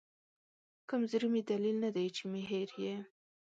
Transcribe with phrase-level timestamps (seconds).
[0.89, 2.95] کمزوري مې دلیل ندی چې مې هېر یې